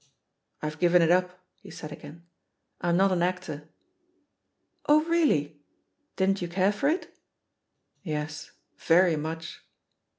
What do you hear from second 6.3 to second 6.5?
you